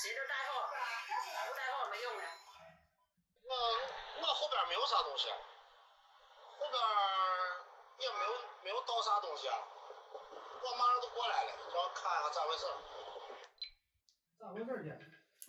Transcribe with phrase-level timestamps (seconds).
[0.00, 2.24] 洗点代号，不代号没用的。
[3.44, 6.80] 我我后边没有啥东西，后边
[8.00, 8.32] 也没有
[8.64, 12.64] 没有倒啥东西啊，我马上就过来了，让我看一下咋回事。
[14.40, 14.96] 咋回事儿姐？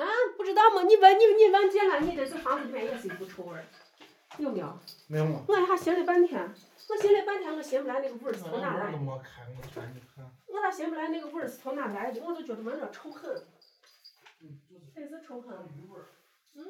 [0.00, 0.08] 啊，
[0.38, 0.80] 不知道吗？
[0.80, 3.66] 你闻你你问姐了，你这是房子里面也是一股臭味儿，
[4.38, 4.78] 有没有？
[5.08, 5.44] 没有吗？
[5.46, 6.40] 我还寻了半天，
[6.88, 8.96] 我寻了半天，我寻不来那个味儿是从哪来的。
[8.96, 10.24] 门都没开，我看你看。
[10.46, 12.22] 我咋寻不来那个味儿是从哪来的？
[12.22, 13.46] 我都觉得闻着臭很，
[14.40, 15.56] 嗯，就是真是臭很。
[15.56, 16.04] 像鱼味儿。
[16.54, 16.64] 嗯。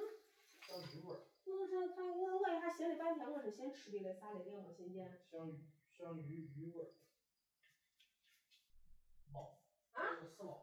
[0.67, 1.19] 像鱼味儿。
[1.45, 5.11] 我是他我我也还寻了半天，我是寻吃的嘞啥的嘞，没寻见。
[5.31, 5.59] 像鱼
[5.97, 6.89] 像鱼鱼味儿。
[9.33, 9.53] 猫。
[9.93, 10.03] 啊？
[10.37, 10.61] 是猫。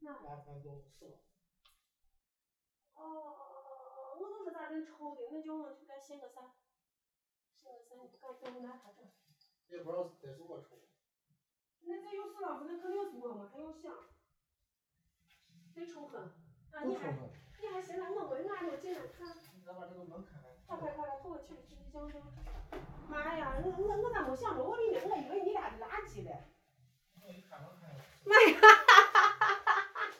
[0.00, 0.12] 那。
[0.22, 1.18] 麻烦都是猫。
[2.94, 4.16] 哦哦哦哦哦！
[4.18, 6.52] 我都是咋人臭的，那叫我去该寻个啥？
[7.56, 7.94] 寻个啥？
[8.02, 9.02] 你不敢叫我拿他这。
[9.68, 10.78] 也不知道得是我臭。
[11.80, 13.92] 那这有死老虎，那肯定是我嘛，还有响。
[15.78, 16.20] 真臭很。
[16.20, 17.12] 啊，你还
[17.62, 19.28] 你还现在我问俺着进来看。
[19.54, 20.50] 你再把这个门开开。
[20.66, 22.20] 快快快快，头我去去去讲讲。
[23.08, 26.34] 妈呀，我我我咋没想着我里面，我以为你俩 是垃圾嘞。
[27.22, 27.94] 我一开门看。
[28.26, 28.58] 妈呀！
[28.58, 30.10] 哈哈哈哈哈！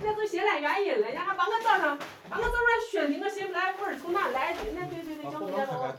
[0.00, 1.98] 那都寻来原因了，人还把我早上
[2.30, 4.60] 把我早上熏的，我寻不来味儿从哪来的。
[4.74, 5.98] 那对对对，讲对了。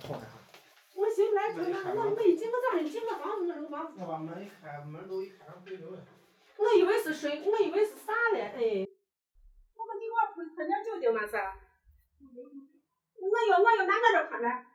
[0.96, 4.00] 我寻不来从哪，我我一进我早上进我房子，我扔房子。
[4.00, 6.00] 我把门一开，门都一开上对流了。
[6.58, 7.86] 我以为是水，我以为
[8.34, 8.42] 嘞？
[8.42, 8.88] 哎。
[9.76, 11.36] 我说你给我喷喷点酒精嘛是？
[13.22, 14.66] 我要我要拿我这喷来。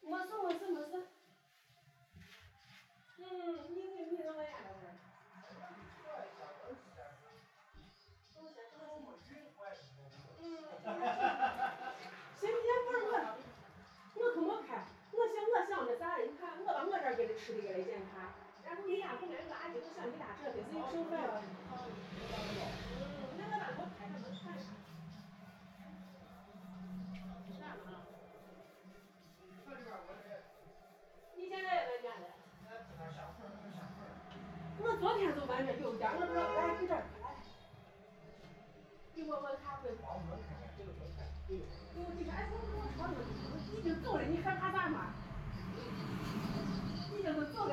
[0.00, 1.06] 没事没事没事。
[3.18, 3.24] 嗯，
[31.34, 32.06] 你现在也在干？
[34.78, 36.20] 我昨天就完成，有点儿了，
[36.54, 37.02] 来，一点，
[39.14, 39.82] 你问问他们。
[39.82, 41.28] 给我门开开，给我门开开。
[41.48, 41.50] 给
[42.00, 43.16] 我，你赶紧给我窗子，
[43.76, 45.14] 已经走了，你害怕啥嘛？
[47.12, 47.68] 已经都走。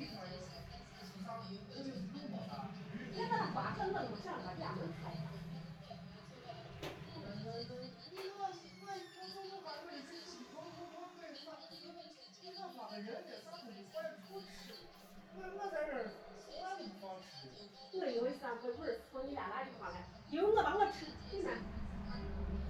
[0.00, 0.06] 你
[3.28, 4.64] 那我这嫩了，香了，甜。
[8.10, 8.88] 你我我我
[9.28, 10.24] 中午还不得吃，
[10.56, 11.84] 我我我我上你家，
[12.40, 13.12] 你那瓜人家
[13.44, 14.48] 上头的瓜不吃，
[15.36, 16.08] 我我在这儿，
[16.48, 16.48] 我
[16.98, 17.28] 不好吃。
[17.92, 18.72] 我一会三块五，
[19.12, 19.96] 送你俩来就好了。
[20.30, 21.50] 一会我把我吃，对吗？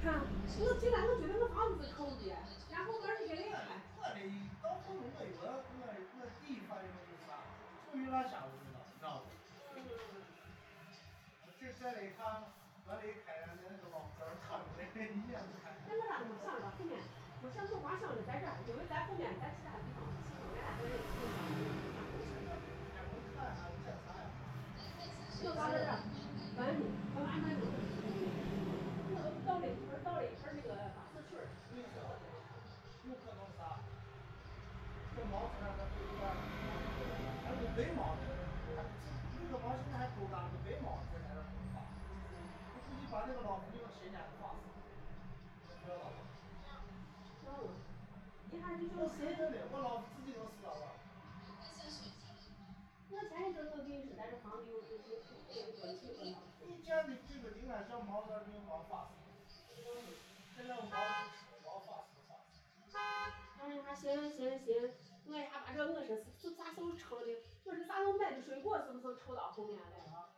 [0.02, 0.18] 看，
[0.58, 1.09] 我最懒。
[8.10, 8.82] 哪下午去了？
[8.90, 9.30] 你知道不？
[11.46, 12.50] 我去看了一场
[12.84, 15.30] 河那个《王二炕》的音乐剧。
[15.30, 16.18] 我上哪？
[16.26, 16.66] 我上哪？
[16.76, 16.98] 后面，
[17.42, 19.69] 我上宋华乡的，在这，因为咱后面咱。
[40.20, 41.80] 我裆就白毛，这才是头发。
[41.80, 44.52] 我自己把那个老胡用十年的发，
[45.80, 46.12] 知道吧？
[47.48, 47.72] 那我
[48.52, 49.64] 一下就说谁的嘞？
[49.72, 50.92] 我老胡自己都死了？
[53.08, 56.36] 我前一阵都跟你说，咱这房子有有有有有有。
[56.68, 59.08] 你见的这个你看这毛子没有毛发，
[60.54, 60.84] 现在毛
[61.64, 62.36] 毛发是发。
[63.64, 64.04] 哎呀，行
[64.36, 64.68] 行行，
[65.26, 67.32] 我呀把这我说是咋咋手抽的。
[67.70, 70.29] 你是你咋能卖的水果是不是抽到后面来了。